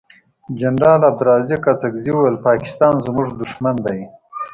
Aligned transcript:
جنرال 0.59 1.01
عبدلرازق 1.09 1.63
اڅګزی 1.71 2.11
وویل 2.13 2.37
پاکستان 2.47 2.93
زمونږ 3.05 3.27
دوښمن 3.39 3.75
دی. 3.85 3.99